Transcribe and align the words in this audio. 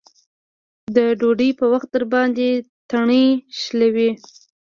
د 0.95 0.97
ډوډۍ 1.19 1.49
په 1.59 1.65
وخت 1.73 1.89
درباندې 1.95 2.49
تڼۍ 2.89 3.27
شلوي. 3.61 4.09